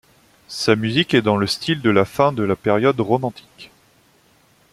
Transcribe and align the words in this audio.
Sa 0.47 0.75
musique 0.75 1.13
est 1.13 1.21
dans 1.21 1.37
le 1.37 1.45
style 1.45 1.79
de 1.79 1.91
la 1.91 2.05
fin 2.05 2.31
de 2.33 2.41
la 2.41 2.55
période 2.55 2.99
romantique. 2.99 3.69